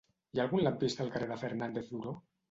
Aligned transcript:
Hi 0.35 0.39
ha 0.39 0.45
algun 0.47 0.63
lampista 0.67 1.03
al 1.05 1.11
carrer 1.17 1.27
de 1.33 1.37
Fernández 1.41 1.91
Duró? 1.97 2.15